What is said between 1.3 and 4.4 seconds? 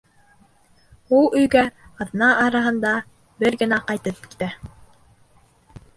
өйгә аҙна араһында бер генә ҡайтып